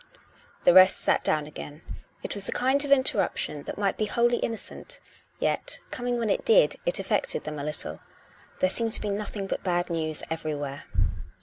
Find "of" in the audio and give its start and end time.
2.83-2.91